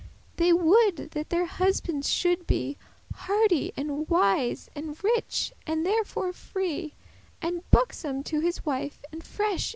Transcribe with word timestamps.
They 0.37 0.51
woulde 0.51 1.11
that 1.11 1.29
their 1.29 1.45
husbands 1.45 2.09
shoulde 2.09 2.47
be 2.47 2.75
Hardy,* 3.13 3.71
and 3.77 4.09
wise, 4.09 4.67
and 4.75 4.97
rich, 5.03 5.53
and 5.67 5.85
thereto 5.85 6.31
free, 6.33 6.95
*brave 7.39 7.43
And 7.43 7.69
buxom* 7.69 8.23
to 8.23 8.39
his 8.39 8.65
wife, 8.65 9.03
and 9.11 9.23
fresh 9.23 9.63
in 9.63 9.67
bed. 9.67 9.69